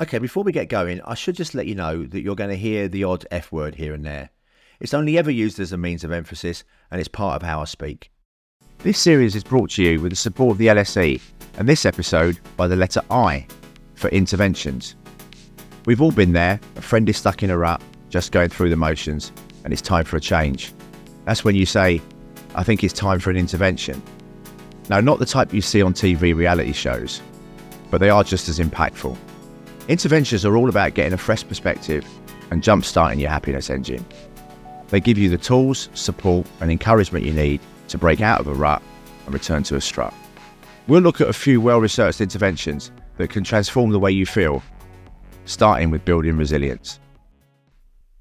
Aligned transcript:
Okay, 0.00 0.18
before 0.18 0.44
we 0.44 0.52
get 0.52 0.68
going, 0.68 1.00
I 1.02 1.14
should 1.14 1.34
just 1.34 1.56
let 1.56 1.66
you 1.66 1.74
know 1.74 2.04
that 2.04 2.20
you're 2.20 2.36
going 2.36 2.50
to 2.50 2.56
hear 2.56 2.86
the 2.86 3.02
odd 3.02 3.26
F 3.32 3.50
word 3.50 3.74
here 3.74 3.92
and 3.92 4.04
there. 4.04 4.30
It's 4.78 4.94
only 4.94 5.18
ever 5.18 5.28
used 5.28 5.58
as 5.58 5.72
a 5.72 5.76
means 5.76 6.04
of 6.04 6.12
emphasis 6.12 6.62
and 6.92 7.00
it's 7.00 7.08
part 7.08 7.34
of 7.34 7.42
how 7.42 7.60
I 7.60 7.64
speak. 7.64 8.12
This 8.78 8.96
series 8.96 9.34
is 9.34 9.42
brought 9.42 9.70
to 9.70 9.82
you 9.82 10.00
with 10.00 10.12
the 10.12 10.16
support 10.16 10.52
of 10.52 10.58
the 10.58 10.68
LSE 10.68 11.20
and 11.56 11.68
this 11.68 11.84
episode 11.84 12.38
by 12.56 12.68
the 12.68 12.76
letter 12.76 13.02
I 13.10 13.44
for 13.96 14.06
interventions. 14.10 14.94
We've 15.84 16.00
all 16.00 16.12
been 16.12 16.32
there, 16.32 16.60
a 16.76 16.80
friend 16.80 17.08
is 17.08 17.16
stuck 17.16 17.42
in 17.42 17.50
a 17.50 17.58
rut, 17.58 17.82
just 18.08 18.30
going 18.30 18.50
through 18.50 18.70
the 18.70 18.76
motions, 18.76 19.32
and 19.64 19.72
it's 19.72 19.82
time 19.82 20.04
for 20.04 20.16
a 20.16 20.20
change. 20.20 20.72
That's 21.24 21.42
when 21.42 21.56
you 21.56 21.66
say, 21.66 22.00
I 22.54 22.62
think 22.62 22.84
it's 22.84 22.94
time 22.94 23.18
for 23.18 23.30
an 23.30 23.36
intervention. 23.36 24.00
Now, 24.90 25.00
not 25.00 25.18
the 25.18 25.26
type 25.26 25.52
you 25.52 25.60
see 25.60 25.82
on 25.82 25.92
TV 25.92 26.36
reality 26.36 26.72
shows, 26.72 27.20
but 27.90 27.98
they 27.98 28.10
are 28.10 28.22
just 28.22 28.48
as 28.48 28.60
impactful. 28.60 29.18
Interventions 29.88 30.44
are 30.44 30.54
all 30.54 30.68
about 30.68 30.92
getting 30.92 31.14
a 31.14 31.18
fresh 31.18 31.48
perspective 31.48 32.06
and 32.50 32.62
jump 32.62 32.84
starting 32.84 33.18
your 33.18 33.30
happiness 33.30 33.70
engine. 33.70 34.04
They 34.88 35.00
give 35.00 35.16
you 35.16 35.30
the 35.30 35.38
tools, 35.38 35.88
support, 35.94 36.46
and 36.60 36.70
encouragement 36.70 37.24
you 37.24 37.32
need 37.32 37.60
to 37.88 37.96
break 37.96 38.20
out 38.20 38.38
of 38.38 38.48
a 38.48 38.52
rut 38.52 38.82
and 39.24 39.32
return 39.32 39.62
to 39.64 39.76
a 39.76 39.80
strut. 39.80 40.12
We'll 40.88 41.00
look 41.00 41.22
at 41.22 41.28
a 41.28 41.32
few 41.32 41.62
well 41.62 41.80
researched 41.80 42.20
interventions 42.20 42.92
that 43.16 43.30
can 43.30 43.44
transform 43.44 43.90
the 43.90 43.98
way 43.98 44.12
you 44.12 44.26
feel, 44.26 44.62
starting 45.46 45.90
with 45.90 46.04
building 46.04 46.36
resilience. 46.36 47.00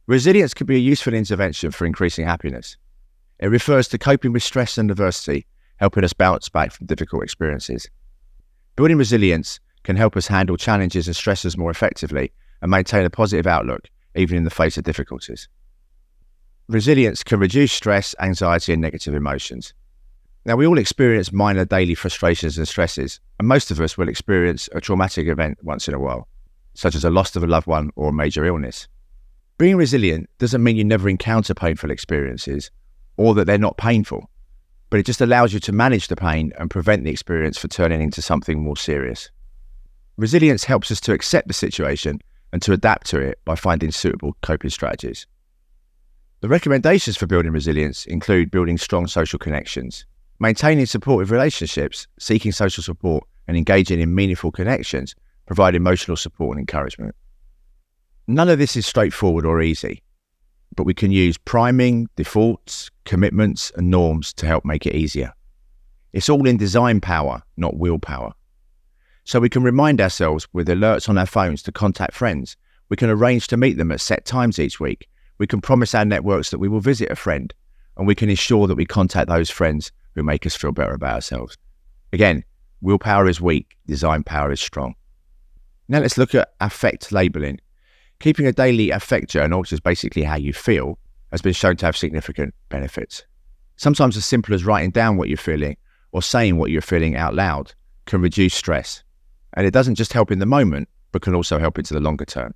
Resilience 0.07 0.53
can 0.53 0.67
be 0.67 0.77
a 0.77 0.79
useful 0.79 1.13
intervention 1.13 1.71
for 1.71 1.85
increasing 1.85 2.25
happiness. 2.25 2.77
It 3.39 3.47
refers 3.47 3.89
to 3.89 3.97
coping 3.97 4.31
with 4.31 4.41
stress 4.41 4.77
and 4.77 4.89
adversity, 4.89 5.45
helping 5.75 6.05
us 6.05 6.13
bounce 6.13 6.47
back 6.47 6.71
from 6.71 6.87
difficult 6.87 7.23
experiences. 7.23 7.89
Building 8.77 8.97
resilience 8.97 9.59
can 9.87 9.95
help 9.95 10.17
us 10.17 10.27
handle 10.27 10.57
challenges 10.57 11.07
and 11.07 11.15
stresses 11.15 11.57
more 11.57 11.71
effectively 11.71 12.33
and 12.61 12.69
maintain 12.69 13.05
a 13.05 13.09
positive 13.09 13.47
outlook, 13.47 13.89
even 14.15 14.35
in 14.35 14.43
the 14.43 14.49
face 14.49 14.77
of 14.77 14.83
difficulties. 14.83 15.47
Resilience 16.67 17.23
can 17.23 17.39
reduce 17.39 17.71
stress, 17.71 18.13
anxiety, 18.19 18.73
and 18.73 18.81
negative 18.81 19.15
emotions. 19.15 19.73
Now, 20.43 20.57
we 20.57 20.67
all 20.67 20.77
experience 20.77 21.31
minor 21.31 21.63
daily 21.63 21.95
frustrations 21.95 22.57
and 22.57 22.67
stresses, 22.67 23.21
and 23.39 23.47
most 23.47 23.71
of 23.71 23.79
us 23.79 23.97
will 23.97 24.09
experience 24.09 24.67
a 24.73 24.81
traumatic 24.81 25.27
event 25.27 25.57
once 25.63 25.87
in 25.87 25.93
a 25.93 25.99
while, 25.99 26.27
such 26.73 26.93
as 26.93 27.05
a 27.05 27.09
loss 27.09 27.33
of 27.37 27.43
a 27.43 27.47
loved 27.47 27.67
one 27.67 27.91
or 27.95 28.09
a 28.09 28.13
major 28.13 28.45
illness. 28.45 28.89
Being 29.57 29.77
resilient 29.77 30.29
doesn't 30.37 30.61
mean 30.61 30.75
you 30.75 30.83
never 30.83 31.07
encounter 31.07 31.53
painful 31.53 31.91
experiences 31.91 32.71
or 33.15 33.33
that 33.35 33.45
they're 33.45 33.57
not 33.57 33.77
painful, 33.77 34.29
but 34.89 34.99
it 34.99 35.05
just 35.05 35.21
allows 35.21 35.53
you 35.53 35.61
to 35.61 35.71
manage 35.71 36.09
the 36.09 36.17
pain 36.17 36.51
and 36.59 36.69
prevent 36.69 37.05
the 37.05 37.09
experience 37.09 37.57
from 37.57 37.69
turning 37.69 38.01
into 38.01 38.21
something 38.21 38.61
more 38.61 38.75
serious. 38.75 39.31
Resilience 40.17 40.63
helps 40.63 40.89
us 40.91 40.99
to 41.01 41.13
accept 41.13 41.47
the 41.47 41.53
situation 41.53 42.19
and 42.51 42.61
to 42.63 42.73
adapt 42.73 43.07
to 43.07 43.19
it 43.19 43.39
by 43.45 43.55
finding 43.55 43.91
suitable 43.91 44.35
coping 44.41 44.71
strategies. 44.71 45.27
The 46.41 46.47
recommendations 46.47 47.17
for 47.17 47.27
building 47.27 47.51
resilience 47.51 48.05
include 48.05 48.51
building 48.51 48.77
strong 48.77 49.07
social 49.07 49.37
connections, 49.37 50.05
maintaining 50.39 50.87
supportive 50.87 51.31
relationships, 51.31 52.07
seeking 52.19 52.51
social 52.51 52.83
support, 52.83 53.23
and 53.47 53.55
engaging 53.55 53.99
in 53.99 54.13
meaningful 54.13 54.51
connections 54.51 55.15
provide 55.45 55.75
emotional 55.75 56.17
support 56.17 56.57
and 56.57 56.59
encouragement. 56.61 57.15
None 58.27 58.49
of 58.49 58.59
this 58.59 58.75
is 58.75 58.85
straightforward 58.85 59.45
or 59.45 59.61
easy, 59.61 60.03
but 60.75 60.83
we 60.83 60.93
can 60.93 61.11
use 61.11 61.37
priming, 61.37 62.07
defaults, 62.15 62.89
commitments, 63.05 63.71
and 63.75 63.89
norms 63.89 64.33
to 64.33 64.45
help 64.45 64.65
make 64.65 64.85
it 64.85 64.95
easier. 64.95 65.33
It's 66.11 66.29
all 66.29 66.47
in 66.47 66.57
design 66.57 67.01
power, 67.01 67.41
not 67.55 67.77
willpower. 67.77 68.33
So 69.27 69.41
we 69.41 69.49
can 69.49 69.61
remind 69.61 69.99
ourselves 69.99 70.47
with 70.53 70.69
alerts 70.69 71.09
on 71.09 71.17
our 71.17 71.25
phones 71.25 71.61
to 71.63 71.71
contact 71.73 72.13
friends. 72.13 72.55
We 72.87 72.95
can 72.95 73.09
arrange 73.09 73.47
to 73.47 73.57
meet 73.57 73.77
them 73.77 73.91
at 73.91 73.99
set 73.99 74.23
times 74.23 74.57
each 74.57 74.79
week. 74.79 75.09
We 75.37 75.45
can 75.45 75.59
promise 75.59 75.93
our 75.93 76.05
networks 76.05 76.49
that 76.51 76.59
we 76.59 76.69
will 76.69 76.79
visit 76.79 77.11
a 77.11 77.15
friend. 77.17 77.53
And 77.97 78.07
we 78.07 78.15
can 78.15 78.29
ensure 78.29 78.67
that 78.67 78.77
we 78.77 78.85
contact 78.85 79.27
those 79.27 79.49
friends 79.49 79.91
who 80.15 80.23
make 80.23 80.45
us 80.45 80.55
feel 80.55 80.71
better 80.71 80.93
about 80.93 81.15
ourselves. 81.15 81.57
Again, 82.13 82.45
willpower 82.79 83.27
is 83.27 83.41
weak, 83.41 83.75
design 83.85 84.23
power 84.23 84.49
is 84.49 84.61
strong. 84.61 84.95
Now 85.89 85.99
let's 85.99 86.17
look 86.17 86.33
at 86.33 86.53
affect 86.61 87.11
labeling. 87.11 87.59
Keeping 88.21 88.47
a 88.47 88.53
daily 88.53 88.91
affect 88.91 89.29
journal, 89.29 89.59
which 89.59 89.73
is 89.73 89.81
basically 89.81 90.23
how 90.23 90.37
you 90.37 90.53
feel, 90.53 90.97
has 91.31 91.41
been 91.41 91.51
shown 91.51 91.75
to 91.75 91.85
have 91.85 91.97
significant 91.97 92.55
benefits. 92.69 93.25
Sometimes 93.75 94.15
as 94.15 94.23
simple 94.23 94.55
as 94.55 94.63
writing 94.63 94.91
down 94.91 95.17
what 95.17 95.27
you're 95.27 95.35
feeling 95.35 95.75
or 96.13 96.21
saying 96.21 96.55
what 96.55 96.71
you're 96.71 96.81
feeling 96.81 97.17
out 97.17 97.35
loud 97.35 97.73
can 98.05 98.21
reduce 98.21 98.53
stress 98.53 99.03
and 99.57 99.65
it 99.65 99.71
doesn't 99.71 99.95
just 99.95 100.13
help 100.13 100.31
in 100.31 100.37
the 100.37 100.45
moment, 100.45 100.87
but 101.11 101.23
can 101.23 101.33
also 101.33 101.57
help 101.57 101.79
into 101.79 101.95
the 101.95 101.99
longer 101.99 102.25
term. 102.25 102.53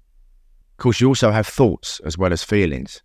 Of 0.74 0.78
course, 0.78 1.02
you 1.02 1.08
also 1.08 1.32
have 1.32 1.48
thoughts 1.48 2.00
as 2.06 2.16
well 2.16 2.32
as 2.32 2.44
feelings. 2.44 3.02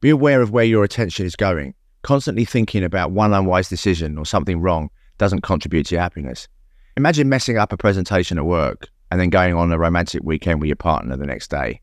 Be 0.00 0.10
aware 0.10 0.42
of 0.42 0.50
where 0.50 0.64
your 0.64 0.82
attention 0.82 1.24
is 1.24 1.36
going. 1.36 1.74
Constantly 2.02 2.44
thinking 2.44 2.82
about 2.82 3.12
one 3.12 3.32
unwise 3.32 3.68
decision 3.68 4.18
or 4.18 4.26
something 4.26 4.60
wrong 4.60 4.90
doesn't 5.16 5.42
contribute 5.42 5.86
to 5.86 5.94
your 5.94 6.02
happiness. 6.02 6.48
Imagine 6.96 7.28
messing 7.28 7.56
up 7.56 7.72
a 7.72 7.76
presentation 7.76 8.36
at 8.36 8.46
work 8.46 8.88
and 9.12 9.20
then 9.20 9.30
going 9.30 9.54
on 9.54 9.70
a 9.70 9.78
romantic 9.78 10.22
weekend 10.24 10.60
with 10.60 10.66
your 10.66 10.74
partner 10.74 11.16
the 11.16 11.24
next 11.24 11.52
day. 11.52 11.80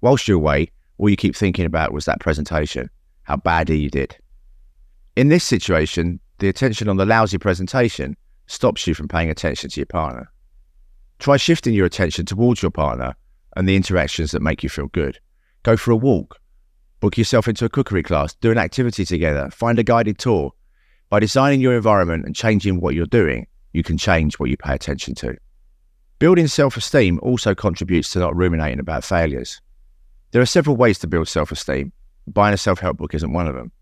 Whilst 0.00 0.26
you're 0.26 0.38
away, 0.38 0.72
all 0.98 1.08
you 1.08 1.16
keep 1.16 1.36
thinking 1.36 1.66
about 1.66 1.92
was 1.92 2.04
that 2.06 2.18
presentation, 2.18 2.90
how 3.22 3.36
badly 3.36 3.78
you 3.78 3.90
did. 3.90 4.16
In 5.14 5.28
this 5.28 5.44
situation, 5.44 6.18
the 6.38 6.48
attention 6.48 6.88
on 6.88 6.96
the 6.96 7.06
lousy 7.06 7.38
presentation 7.38 8.16
stops 8.48 8.88
you 8.88 8.94
from 8.94 9.06
paying 9.06 9.30
attention 9.30 9.70
to 9.70 9.78
your 9.78 9.86
partner. 9.86 10.28
Try 11.18 11.36
shifting 11.36 11.74
your 11.74 11.86
attention 11.86 12.26
towards 12.26 12.62
your 12.62 12.70
partner 12.70 13.16
and 13.56 13.68
the 13.68 13.74
interactions 13.74 14.30
that 14.30 14.42
make 14.42 14.62
you 14.62 14.68
feel 14.68 14.86
good. 14.86 15.18
Go 15.64 15.76
for 15.76 15.90
a 15.90 15.96
walk, 15.96 16.40
book 17.00 17.18
yourself 17.18 17.48
into 17.48 17.64
a 17.64 17.68
cookery 17.68 18.04
class, 18.04 18.34
do 18.34 18.52
an 18.52 18.58
activity 18.58 19.04
together, 19.04 19.50
find 19.50 19.78
a 19.78 19.82
guided 19.82 20.18
tour. 20.18 20.52
By 21.10 21.20
designing 21.20 21.60
your 21.60 21.74
environment 21.74 22.24
and 22.24 22.36
changing 22.36 22.80
what 22.80 22.94
you're 22.94 23.06
doing, 23.06 23.46
you 23.72 23.82
can 23.82 23.98
change 23.98 24.38
what 24.38 24.48
you 24.48 24.56
pay 24.56 24.74
attention 24.74 25.14
to. 25.16 25.36
Building 26.20 26.46
self 26.46 26.76
esteem 26.76 27.18
also 27.20 27.54
contributes 27.54 28.12
to 28.12 28.20
not 28.20 28.36
ruminating 28.36 28.78
about 28.78 29.04
failures. 29.04 29.60
There 30.30 30.42
are 30.42 30.46
several 30.46 30.76
ways 30.76 30.98
to 31.00 31.06
build 31.08 31.28
self 31.28 31.50
esteem. 31.50 31.92
Buying 32.28 32.54
a 32.54 32.58
self 32.58 32.78
help 32.78 32.96
book 32.96 33.14
isn't 33.14 33.32
one 33.32 33.48
of 33.48 33.54
them. 33.54 33.72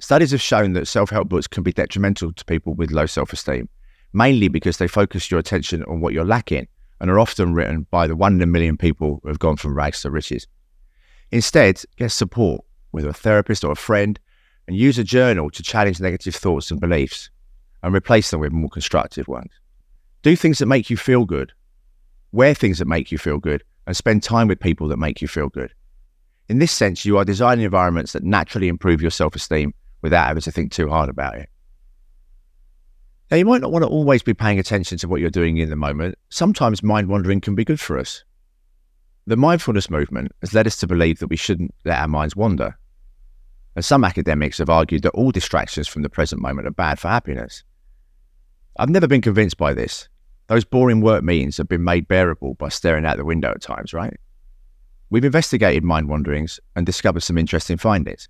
Studies 0.00 0.32
have 0.32 0.42
shown 0.42 0.72
that 0.72 0.88
self 0.88 1.10
help 1.10 1.28
books 1.28 1.46
can 1.46 1.62
be 1.62 1.72
detrimental 1.72 2.32
to 2.32 2.44
people 2.44 2.74
with 2.74 2.90
low 2.90 3.06
self 3.06 3.32
esteem, 3.32 3.68
mainly 4.12 4.48
because 4.48 4.78
they 4.78 4.88
focus 4.88 5.30
your 5.30 5.38
attention 5.38 5.84
on 5.84 6.00
what 6.00 6.12
you're 6.12 6.24
lacking 6.24 6.66
and 7.02 7.10
are 7.10 7.18
often 7.18 7.52
written 7.52 7.84
by 7.90 8.06
the 8.06 8.14
one 8.14 8.36
in 8.36 8.42
a 8.42 8.46
million 8.46 8.78
people 8.78 9.18
who 9.22 9.28
have 9.28 9.40
gone 9.40 9.56
from 9.56 9.74
rags 9.74 10.00
to 10.00 10.10
riches. 10.10 10.46
Instead, 11.32 11.82
get 11.96 12.12
support 12.12 12.64
with 12.92 13.04
a 13.04 13.12
therapist 13.12 13.64
or 13.64 13.72
a 13.72 13.76
friend 13.76 14.20
and 14.68 14.76
use 14.76 14.98
a 14.98 15.04
journal 15.04 15.50
to 15.50 15.64
challenge 15.64 16.00
negative 16.00 16.36
thoughts 16.36 16.70
and 16.70 16.80
beliefs 16.80 17.28
and 17.82 17.92
replace 17.92 18.30
them 18.30 18.38
with 18.38 18.52
more 18.52 18.70
constructive 18.70 19.26
ones. 19.26 19.50
Do 20.22 20.36
things 20.36 20.60
that 20.60 20.66
make 20.66 20.90
you 20.90 20.96
feel 20.96 21.24
good, 21.24 21.52
wear 22.30 22.54
things 22.54 22.78
that 22.78 22.86
make 22.86 23.10
you 23.10 23.18
feel 23.18 23.38
good, 23.38 23.64
and 23.88 23.96
spend 23.96 24.22
time 24.22 24.46
with 24.46 24.60
people 24.60 24.86
that 24.86 24.96
make 24.96 25.20
you 25.20 25.26
feel 25.26 25.48
good. 25.48 25.74
In 26.48 26.60
this 26.60 26.70
sense, 26.70 27.04
you 27.04 27.18
are 27.18 27.24
designing 27.24 27.64
environments 27.64 28.12
that 28.12 28.22
naturally 28.22 28.68
improve 28.68 29.02
your 29.02 29.10
self 29.10 29.34
esteem 29.34 29.74
without 30.02 30.28
having 30.28 30.42
to 30.42 30.52
think 30.52 30.70
too 30.70 30.88
hard 30.88 31.08
about 31.08 31.36
it. 31.36 31.48
Now, 33.32 33.38
you 33.38 33.46
might 33.46 33.62
not 33.62 33.72
want 33.72 33.82
to 33.82 33.88
always 33.88 34.22
be 34.22 34.34
paying 34.34 34.58
attention 34.58 34.98
to 34.98 35.08
what 35.08 35.22
you're 35.22 35.30
doing 35.30 35.56
in 35.56 35.70
the 35.70 35.74
moment. 35.74 36.16
Sometimes 36.28 36.82
mind 36.82 37.08
wandering 37.08 37.40
can 37.40 37.54
be 37.54 37.64
good 37.64 37.80
for 37.80 37.98
us. 37.98 38.24
The 39.26 39.38
mindfulness 39.38 39.88
movement 39.88 40.32
has 40.42 40.52
led 40.52 40.66
us 40.66 40.76
to 40.80 40.86
believe 40.86 41.18
that 41.20 41.28
we 41.28 41.36
shouldn't 41.36 41.74
let 41.86 41.98
our 41.98 42.08
minds 42.08 42.36
wander. 42.36 42.76
And 43.74 43.82
some 43.82 44.04
academics 44.04 44.58
have 44.58 44.68
argued 44.68 45.00
that 45.04 45.12
all 45.12 45.30
distractions 45.30 45.88
from 45.88 46.02
the 46.02 46.10
present 46.10 46.42
moment 46.42 46.68
are 46.68 46.72
bad 46.72 46.98
for 46.98 47.08
happiness. 47.08 47.64
I've 48.78 48.90
never 48.90 49.06
been 49.08 49.22
convinced 49.22 49.56
by 49.56 49.72
this. 49.72 50.10
Those 50.48 50.66
boring 50.66 51.00
work 51.00 51.24
meetings 51.24 51.56
have 51.56 51.68
been 51.68 51.84
made 51.84 52.08
bearable 52.08 52.52
by 52.52 52.68
staring 52.68 53.06
out 53.06 53.16
the 53.16 53.24
window 53.24 53.52
at 53.52 53.62
times, 53.62 53.94
right? 53.94 54.14
We've 55.08 55.24
investigated 55.24 55.84
mind 55.84 56.10
wanderings 56.10 56.60
and 56.76 56.84
discovered 56.84 57.22
some 57.22 57.38
interesting 57.38 57.78
findings. 57.78 58.28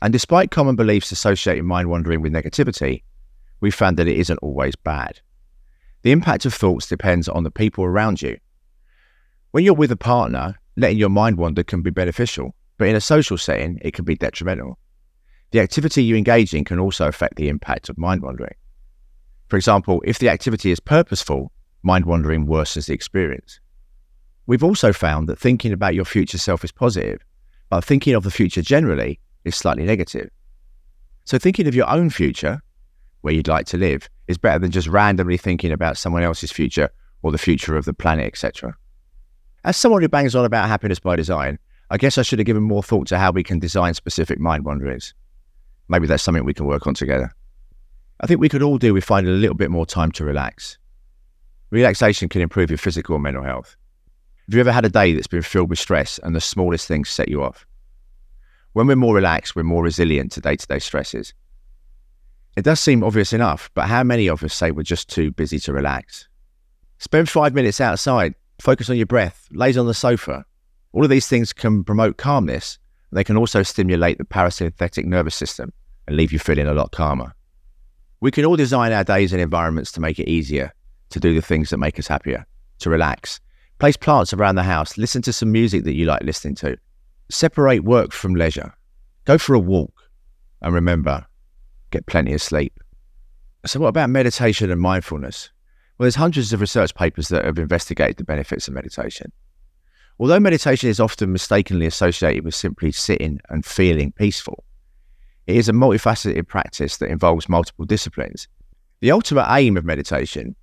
And 0.00 0.10
despite 0.10 0.50
common 0.50 0.74
beliefs 0.74 1.12
associating 1.12 1.66
mind 1.66 1.90
wandering 1.90 2.22
with 2.22 2.32
negativity, 2.32 3.02
we 3.60 3.70
found 3.70 3.96
that 3.96 4.08
it 4.08 4.16
isn't 4.16 4.38
always 4.38 4.76
bad. 4.76 5.20
The 6.02 6.12
impact 6.12 6.46
of 6.46 6.54
thoughts 6.54 6.86
depends 6.86 7.28
on 7.28 7.42
the 7.44 7.50
people 7.50 7.84
around 7.84 8.22
you. 8.22 8.38
When 9.50 9.64
you're 9.64 9.74
with 9.74 9.90
a 9.90 9.96
partner, 9.96 10.56
letting 10.76 10.98
your 10.98 11.08
mind 11.08 11.38
wander 11.38 11.64
can 11.64 11.82
be 11.82 11.90
beneficial, 11.90 12.54
but 12.76 12.88
in 12.88 12.96
a 12.96 13.00
social 13.00 13.36
setting, 13.36 13.78
it 13.82 13.94
can 13.94 14.04
be 14.04 14.14
detrimental. 14.14 14.78
The 15.50 15.60
activity 15.60 16.04
you 16.04 16.16
engage 16.16 16.54
in 16.54 16.64
can 16.64 16.78
also 16.78 17.08
affect 17.08 17.36
the 17.36 17.48
impact 17.48 17.88
of 17.88 17.98
mind 17.98 18.22
wandering. 18.22 18.54
For 19.48 19.56
example, 19.56 20.02
if 20.04 20.18
the 20.18 20.28
activity 20.28 20.70
is 20.70 20.78
purposeful, 20.78 21.50
mind 21.82 22.04
wandering 22.04 22.46
worsens 22.46 22.86
the 22.86 22.94
experience. 22.94 23.60
We've 24.46 24.64
also 24.64 24.92
found 24.92 25.28
that 25.28 25.38
thinking 25.38 25.72
about 25.72 25.94
your 25.94 26.04
future 26.04 26.38
self 26.38 26.64
is 26.64 26.72
positive, 26.72 27.24
but 27.70 27.84
thinking 27.84 28.14
of 28.14 28.24
the 28.24 28.30
future 28.30 28.62
generally 28.62 29.20
is 29.44 29.56
slightly 29.56 29.84
negative. 29.84 30.30
So, 31.24 31.38
thinking 31.38 31.66
of 31.66 31.74
your 31.74 31.88
own 31.88 32.10
future 32.10 32.62
where 33.22 33.34
you'd 33.34 33.48
like 33.48 33.66
to 33.66 33.76
live 33.76 34.08
is 34.26 34.38
better 34.38 34.58
than 34.58 34.70
just 34.70 34.88
randomly 34.88 35.36
thinking 35.36 35.72
about 35.72 35.96
someone 35.96 36.22
else's 36.22 36.52
future 36.52 36.90
or 37.22 37.32
the 37.32 37.38
future 37.38 37.76
of 37.76 37.84
the 37.84 37.94
planet, 37.94 38.26
etc. 38.26 38.76
As 39.64 39.76
someone 39.76 40.02
who 40.02 40.08
bangs 40.08 40.34
on 40.34 40.44
about 40.44 40.68
happiness 40.68 41.00
by 41.00 41.16
design, 41.16 41.58
I 41.90 41.96
guess 41.96 42.18
I 42.18 42.22
should 42.22 42.38
have 42.38 42.46
given 42.46 42.62
more 42.62 42.82
thought 42.82 43.06
to 43.08 43.18
how 43.18 43.32
we 43.32 43.42
can 43.42 43.58
design 43.58 43.94
specific 43.94 44.38
mind 44.38 44.64
wanderings. 44.64 45.14
Maybe 45.88 46.06
that's 46.06 46.22
something 46.22 46.44
we 46.44 46.54
can 46.54 46.66
work 46.66 46.86
on 46.86 46.94
together. 46.94 47.32
I 48.20 48.26
think 48.26 48.40
we 48.40 48.48
could 48.48 48.62
all 48.62 48.78
do 48.78 48.92
with 48.92 49.04
finding 49.04 49.32
a 49.32 49.36
little 49.36 49.56
bit 49.56 49.70
more 49.70 49.86
time 49.86 50.12
to 50.12 50.24
relax. 50.24 50.78
Relaxation 51.70 52.28
can 52.28 52.40
improve 52.40 52.70
your 52.70 52.78
physical 52.78 53.14
and 53.14 53.24
mental 53.24 53.42
health. 53.42 53.76
Have 54.46 54.54
you 54.54 54.60
ever 54.60 54.72
had 54.72 54.84
a 54.84 54.90
day 54.90 55.12
that's 55.12 55.26
been 55.26 55.42
filled 55.42 55.70
with 55.70 55.78
stress 55.78 56.18
and 56.22 56.34
the 56.34 56.40
smallest 56.40 56.88
things 56.88 57.10
set 57.10 57.28
you 57.28 57.42
off? 57.42 57.66
When 58.72 58.86
we're 58.86 58.96
more 58.96 59.14
relaxed, 59.14 59.54
we're 59.54 59.62
more 59.62 59.82
resilient 59.82 60.32
to 60.32 60.40
day 60.40 60.56
to 60.56 60.66
day 60.66 60.78
stresses. 60.78 61.34
It 62.58 62.64
does 62.64 62.80
seem 62.80 63.04
obvious 63.04 63.32
enough, 63.32 63.70
but 63.74 63.86
how 63.86 64.02
many 64.02 64.28
of 64.28 64.42
us 64.42 64.52
say 64.52 64.72
we're 64.72 64.82
just 64.82 65.08
too 65.08 65.30
busy 65.30 65.60
to 65.60 65.72
relax? 65.72 66.28
Spend 66.98 67.28
five 67.28 67.54
minutes 67.54 67.80
outside, 67.80 68.34
focus 68.60 68.90
on 68.90 68.96
your 68.96 69.06
breath, 69.06 69.46
laze 69.52 69.78
on 69.78 69.86
the 69.86 69.94
sofa. 69.94 70.44
All 70.92 71.04
of 71.04 71.10
these 71.10 71.28
things 71.28 71.52
can 71.52 71.84
promote 71.84 72.16
calmness. 72.16 72.78
They 73.12 73.22
can 73.22 73.36
also 73.36 73.62
stimulate 73.62 74.18
the 74.18 74.24
parasympathetic 74.24 75.04
nervous 75.04 75.36
system 75.36 75.72
and 76.08 76.16
leave 76.16 76.32
you 76.32 76.40
feeling 76.40 76.66
a 76.66 76.74
lot 76.74 76.90
calmer. 76.90 77.32
We 78.20 78.32
can 78.32 78.44
all 78.44 78.56
design 78.56 78.92
our 78.92 79.04
days 79.04 79.32
and 79.32 79.40
environments 79.40 79.92
to 79.92 80.00
make 80.00 80.18
it 80.18 80.28
easier 80.28 80.74
to 81.10 81.20
do 81.20 81.34
the 81.34 81.42
things 81.42 81.70
that 81.70 81.78
make 81.78 81.98
us 81.98 82.08
happier, 82.08 82.44
to 82.80 82.90
relax, 82.90 83.40
Place 83.78 83.96
plants 83.96 84.32
around 84.32 84.56
the 84.56 84.64
house. 84.64 84.98
Listen 84.98 85.22
to 85.22 85.32
some 85.32 85.52
music 85.52 85.84
that 85.84 85.94
you 85.94 86.04
like 86.04 86.24
listening 86.24 86.56
to. 86.56 86.76
Separate 87.30 87.84
work 87.84 88.12
from 88.12 88.34
leisure. 88.34 88.74
Go 89.24 89.38
for 89.38 89.54
a 89.54 89.60
walk. 89.60 89.92
And 90.62 90.74
remember, 90.74 91.24
get 91.90 92.06
plenty 92.06 92.32
of 92.32 92.42
sleep. 92.42 92.78
So, 93.66 93.80
what 93.80 93.88
about 93.88 94.10
meditation 94.10 94.70
and 94.70 94.80
mindfulness? 94.80 95.50
Well, 95.98 96.04
there's 96.04 96.14
hundreds 96.14 96.52
of 96.52 96.60
research 96.60 96.94
papers 96.94 97.28
that 97.28 97.44
have 97.44 97.58
investigated 97.58 98.16
the 98.16 98.24
benefits 98.24 98.68
of 98.68 98.74
meditation. 98.74 99.32
Although 100.20 100.40
meditation 100.40 100.90
is 100.90 101.00
often 101.00 101.32
mistakenly 101.32 101.86
associated 101.86 102.44
with 102.44 102.54
simply 102.54 102.92
sitting 102.92 103.40
and 103.48 103.64
feeling 103.64 104.12
peaceful, 104.12 104.64
it 105.46 105.56
is 105.56 105.68
a 105.68 105.72
multifaceted 105.72 106.46
practice 106.46 106.98
that 106.98 107.10
involves 107.10 107.48
multiple 107.48 107.84
disciplines. 107.84 108.48
The 109.00 109.10
ultimate 109.10 109.46
aim 109.50 109.76
of 109.76 109.84
meditation 109.84 110.56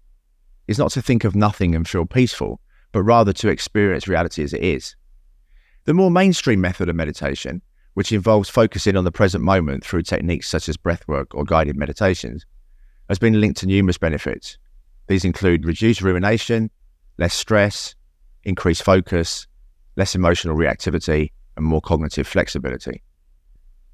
is 0.68 0.78
not 0.78 0.92
to 0.92 1.02
think 1.02 1.24
of 1.24 1.36
nothing 1.36 1.74
and 1.74 1.88
feel 1.88 2.06
peaceful, 2.06 2.60
but 2.92 3.04
rather 3.04 3.34
to 3.34 3.50
experience 3.50 4.08
reality 4.08 4.44
as 4.44 4.54
it 4.54 4.64
is. 4.64 4.96
The 5.86 5.94
more 5.94 6.12
mainstream 6.12 6.62
method 6.62 6.90
of 6.90 6.96
meditation, 6.96 7.62
which 7.96 8.12
involves 8.12 8.50
focusing 8.50 8.96
on 8.96 9.06
the 9.06 9.12
present 9.12 9.44
moment 9.44 9.84
through 9.84 10.04
techniques 10.04 10.48
such 10.48 10.70
as 10.70 10.78
breathwork 10.78 11.28
or 11.32 11.44
guided 11.44 11.78
meditations, 11.78 12.46
has 13.10 13.18
been 13.18 13.40
linked 13.40 13.58
to 13.58 13.66
numerous 13.66 13.98
benefits. 13.98 14.58
These 15.08 15.24
include 15.24 15.66
reduced 15.66 16.02
rumination, 16.02 16.70
less 17.18 17.34
stress, 17.34 17.96
increased 18.44 18.84
focus, 18.84 19.48
less 19.96 20.14
emotional 20.14 20.58
reactivity, 20.58 21.32
and 21.56 21.66
more 21.66 21.80
cognitive 21.80 22.28
flexibility. 22.28 23.02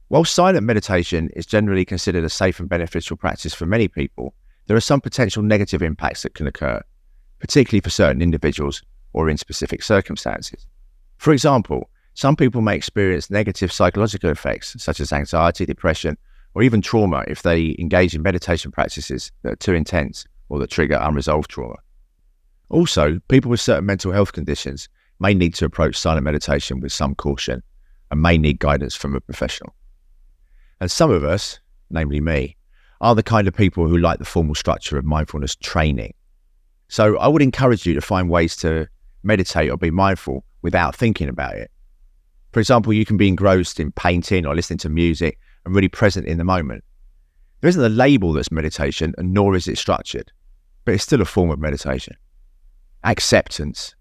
While 0.08 0.26
silent 0.26 0.66
meditation 0.66 1.30
is 1.36 1.46
generally 1.46 1.86
considered 1.86 2.24
a 2.24 2.30
safe 2.30 2.60
and 2.60 2.68
beneficial 2.68 3.18
practice 3.18 3.54
for 3.54 3.68
many 3.68 3.88
people, 3.88 4.34
there 4.66 4.76
are 4.76 4.82
some 4.82 5.00
potential 5.00 5.44
negative 5.44 5.84
impacts 5.84 6.24
that 6.24 6.34
can 6.34 6.48
occur, 6.48 6.82
particularly 7.40 7.82
for 7.82 7.92
certain 7.92 8.22
individuals 8.22 8.82
or 9.14 9.30
in 9.30 9.38
specific 9.38 9.84
circumstances. 9.84 10.66
For 11.18 11.34
example, 11.34 11.91
some 12.14 12.36
people 12.36 12.62
may 12.62 12.76
experience 12.76 13.30
negative 13.30 13.72
psychological 13.72 14.30
effects 14.30 14.76
such 14.82 15.00
as 15.00 15.14
anxiety, 15.14 15.66
depression, 15.66 16.18
or 16.54 16.64
even 16.64 16.82
trauma 16.82 17.24
if 17.28 17.44
they 17.44 17.76
engage 17.80 18.14
in 18.14 18.22
meditation 18.22 18.72
practices 18.72 19.32
that 19.44 19.54
are 19.54 19.58
too 19.58 19.74
intense 19.74 20.26
or 20.50 20.60
that 20.60 20.70
trigger 20.70 21.00
unresolved 21.02 21.50
trauma. 21.50 21.78
Also, 22.70 23.20
people 23.28 23.50
with 23.50 23.62
certain 23.62 23.86
mental 23.86 24.12
health 24.12 24.34
conditions 24.34 24.90
may 25.20 25.34
need 25.34 25.54
to 25.54 25.66
approach 25.66 25.96
silent 25.96 26.24
meditation 26.24 26.80
with 26.80 26.92
some 26.92 27.16
caution 27.16 27.64
and 28.10 28.22
may 28.22 28.38
need 28.38 28.60
guidance 28.60 28.96
from 28.96 29.16
a 29.16 29.22
professional. 29.22 29.74
And 30.80 30.92
some 30.92 31.12
of 31.12 31.24
us, 31.24 31.60
namely 31.90 32.20
me, 32.20 32.58
are 33.00 33.16
the 33.16 33.24
kind 33.24 33.48
of 33.48 33.56
people 33.56 33.88
who 33.88 33.98
like 33.98 34.20
the 34.20 34.26
formal 34.26 34.56
structure 34.56 34.98
of 34.98 35.06
mindfulness 35.06 35.56
training. 35.56 36.14
So 36.88 37.18
I 37.18 37.28
would 37.28 37.42
encourage 37.42 37.86
you 37.86 37.94
to 37.94 38.02
find 38.02 38.30
ways 38.30 38.56
to 38.58 38.88
meditate 39.24 39.70
or 39.70 39.78
be 39.78 39.92
mindful 39.92 40.44
without 40.62 40.96
thinking 40.96 41.30
about 41.30 41.56
it. 41.56 41.72
For 42.52 42.60
example, 42.60 42.94
you 42.94 43.06
can 43.06 43.18
be 43.18 43.28
engrossed 43.28 43.80
in 43.80 43.92
painting 43.94 44.46
or 44.46 44.56
listening 44.56 44.80
to 44.80 44.90
music 44.90 45.40
and 45.66 45.74
really 45.74 45.88
present 45.88 46.28
in 46.28 46.38
the 46.38 46.44
moment. 46.44 46.84
There 47.62 47.70
isn't 47.70 47.84
a 47.84 47.90
label 47.90 48.34
that's 48.34 48.52
meditation, 48.52 49.14
and 49.18 49.34
nor 49.34 49.56
is 49.56 49.68
it 49.68 49.78
structured, 49.78 50.32
but 50.84 50.96
it's 50.96 51.04
still 51.04 51.22
a 51.22 51.26
form 51.26 51.52
of 51.52 51.60
meditation. 51.60 52.16
Acceptance. 53.04 53.96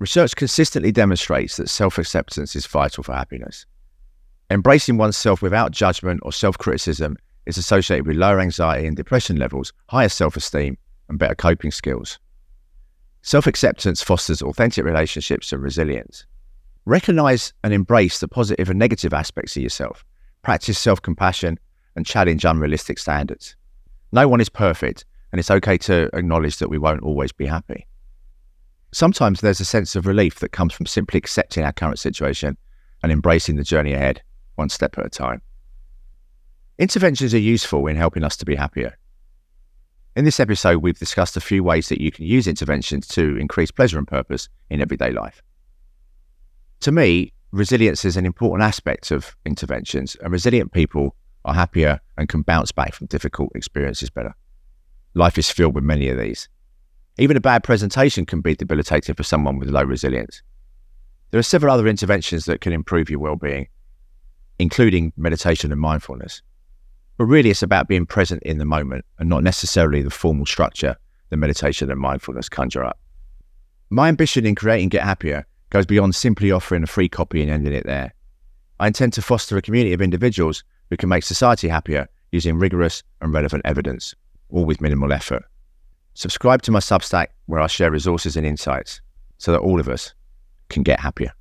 Research 0.00 0.36
consistently 0.36 0.92
demonstrates 0.92 1.56
that 1.56 1.68
self 1.68 1.98
acceptance 1.98 2.54
is 2.54 2.66
vital 2.66 3.04
for 3.04 3.14
happiness. 3.14 3.66
Embracing 4.50 4.96
oneself 4.96 5.42
without 5.42 5.72
judgment 5.72 6.20
or 6.22 6.32
self 6.32 6.58
criticism 6.58 7.16
is 7.46 7.56
associated 7.56 8.06
with 8.06 8.16
lower 8.16 8.40
anxiety 8.40 8.86
and 8.86 8.96
depression 8.96 9.36
levels, 9.36 9.72
higher 9.88 10.08
self 10.08 10.36
esteem, 10.36 10.76
and 11.08 11.18
better 11.18 11.34
coping 11.34 11.70
skills. 11.70 12.18
Self 13.22 13.46
acceptance 13.46 14.02
fosters 14.02 14.42
authentic 14.42 14.84
relationships 14.84 15.52
and 15.52 15.62
resilience. 15.62 16.26
Recognize 16.88 17.52
and 17.62 17.74
embrace 17.74 18.18
the 18.18 18.28
positive 18.28 18.70
and 18.70 18.78
negative 18.78 19.12
aspects 19.12 19.54
of 19.54 19.62
yourself. 19.62 20.06
Practice 20.40 20.78
self 20.78 21.02
compassion 21.02 21.58
and 21.94 22.06
challenge 22.06 22.46
unrealistic 22.46 22.98
standards. 22.98 23.56
No 24.10 24.26
one 24.26 24.40
is 24.40 24.48
perfect, 24.48 25.04
and 25.30 25.38
it's 25.38 25.50
okay 25.50 25.76
to 25.76 26.08
acknowledge 26.14 26.56
that 26.56 26.70
we 26.70 26.78
won't 26.78 27.02
always 27.02 27.30
be 27.30 27.44
happy. 27.44 27.86
Sometimes 28.92 29.42
there's 29.42 29.60
a 29.60 29.66
sense 29.66 29.96
of 29.96 30.06
relief 30.06 30.36
that 30.36 30.52
comes 30.52 30.72
from 30.72 30.86
simply 30.86 31.18
accepting 31.18 31.62
our 31.62 31.74
current 31.74 31.98
situation 31.98 32.56
and 33.02 33.12
embracing 33.12 33.56
the 33.56 33.64
journey 33.64 33.92
ahead, 33.92 34.22
one 34.54 34.70
step 34.70 34.96
at 34.96 35.04
a 35.04 35.10
time. 35.10 35.42
Interventions 36.78 37.34
are 37.34 37.38
useful 37.38 37.86
in 37.86 37.96
helping 37.96 38.24
us 38.24 38.38
to 38.38 38.46
be 38.46 38.54
happier. 38.54 38.96
In 40.16 40.24
this 40.24 40.40
episode, 40.40 40.78
we've 40.78 40.98
discussed 40.98 41.36
a 41.36 41.42
few 41.42 41.62
ways 41.62 41.90
that 41.90 42.00
you 42.00 42.10
can 42.10 42.24
use 42.24 42.46
interventions 42.46 43.06
to 43.08 43.36
increase 43.36 43.70
pleasure 43.70 43.98
and 43.98 44.08
purpose 44.08 44.48
in 44.70 44.80
everyday 44.80 45.12
life. 45.12 45.42
To 46.80 46.92
me, 46.92 47.32
resilience 47.50 48.04
is 48.04 48.16
an 48.16 48.24
important 48.24 48.62
aspect 48.62 49.10
of 49.10 49.36
interventions, 49.44 50.16
and 50.20 50.32
resilient 50.32 50.72
people 50.72 51.16
are 51.44 51.54
happier 51.54 52.00
and 52.16 52.28
can 52.28 52.42
bounce 52.42 52.72
back 52.72 52.94
from 52.94 53.08
difficult 53.08 53.50
experiences 53.54 54.10
better. 54.10 54.34
Life 55.14 55.38
is 55.38 55.50
filled 55.50 55.74
with 55.74 55.84
many 55.84 56.08
of 56.08 56.18
these. 56.18 56.48
Even 57.18 57.36
a 57.36 57.40
bad 57.40 57.64
presentation 57.64 58.24
can 58.24 58.40
be 58.40 58.54
debilitating 58.54 59.14
for 59.14 59.24
someone 59.24 59.58
with 59.58 59.70
low 59.70 59.82
resilience. 59.82 60.42
There 61.30 61.40
are 61.40 61.42
several 61.42 61.74
other 61.74 61.88
interventions 61.88 62.44
that 62.44 62.60
can 62.60 62.72
improve 62.72 63.10
your 63.10 63.18
well-being, 63.18 63.66
including 64.60 65.12
meditation 65.16 65.72
and 65.72 65.80
mindfulness. 65.80 66.42
But 67.16 67.24
really, 67.24 67.50
it's 67.50 67.64
about 67.64 67.88
being 67.88 68.06
present 68.06 68.42
in 68.44 68.58
the 68.58 68.64
moment 68.64 69.04
and 69.18 69.28
not 69.28 69.42
necessarily 69.42 70.02
the 70.02 70.10
formal 70.10 70.46
structure 70.46 70.96
that 71.30 71.36
meditation 71.36 71.90
and 71.90 72.00
mindfulness 72.00 72.48
conjure 72.48 72.84
up. 72.84 73.00
My 73.90 74.08
ambition 74.08 74.46
in 74.46 74.54
creating 74.54 74.90
Get 74.90 75.02
Happier 75.02 75.44
goes 75.70 75.86
beyond 75.86 76.14
simply 76.14 76.50
offering 76.50 76.82
a 76.82 76.86
free 76.86 77.08
copy 77.08 77.42
and 77.42 77.50
ending 77.50 77.72
it 77.72 77.86
there. 77.86 78.14
I 78.80 78.86
intend 78.86 79.12
to 79.14 79.22
foster 79.22 79.56
a 79.56 79.62
community 79.62 79.92
of 79.92 80.00
individuals 80.00 80.64
who 80.90 80.96
can 80.96 81.08
make 81.08 81.24
society 81.24 81.68
happier 81.68 82.08
using 82.32 82.58
rigorous 82.58 83.02
and 83.20 83.32
relevant 83.32 83.62
evidence, 83.64 84.14
all 84.50 84.64
with 84.64 84.80
minimal 84.80 85.12
effort. 85.12 85.44
Subscribe 86.14 86.62
to 86.62 86.70
my 86.70 86.80
Substack 86.80 87.28
where 87.46 87.60
I 87.60 87.66
share 87.66 87.90
resources 87.90 88.36
and 88.36 88.46
insights 88.46 89.00
so 89.38 89.52
that 89.52 89.60
all 89.60 89.80
of 89.80 89.88
us 89.88 90.14
can 90.68 90.82
get 90.82 91.00
happier. 91.00 91.32